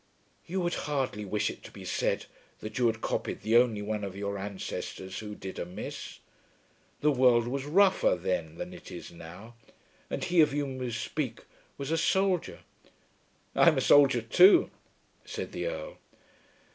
"You 0.47 0.61
would 0.61 0.73
hardly 0.89 1.25
wish 1.25 1.51
it 1.51 1.61
to 1.61 1.69
be 1.71 1.85
said 1.85 2.25
that 2.57 2.79
you 2.79 2.87
had 2.87 3.01
copied 3.01 3.41
the 3.41 3.55
only 3.57 3.83
one 3.83 4.03
of 4.03 4.15
your 4.15 4.35
ancestors 4.39 5.19
who 5.19 5.35
did 5.35 5.59
amiss. 5.59 6.17
The 7.01 7.11
world 7.11 7.47
was 7.47 7.65
rougher 7.65 8.15
then 8.15 8.55
than 8.55 8.73
it 8.73 8.91
is 8.91 9.11
now, 9.11 9.53
and 10.09 10.23
he 10.23 10.41
of 10.41 10.53
whom 10.53 10.81
you 10.81 10.89
speak 10.89 11.41
was 11.77 11.91
a 11.91 11.99
soldier." 11.99 12.61
"I'm 13.53 13.77
a 13.77 13.81
soldier 13.81 14.23
too," 14.23 14.71
said 15.23 15.51
the 15.51 15.67
Earl. 15.67 15.97